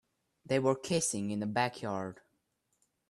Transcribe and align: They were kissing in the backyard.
They 0.47 0.57
were 0.57 0.73
kissing 0.75 1.29
in 1.29 1.41
the 1.41 1.45
backyard. 1.45 2.21